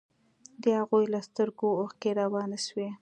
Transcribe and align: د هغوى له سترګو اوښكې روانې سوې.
د 0.61 0.63
هغوى 0.79 1.03
له 1.13 1.19
سترګو 1.27 1.67
اوښكې 1.81 2.09
روانې 2.21 2.59
سوې. 2.67 2.89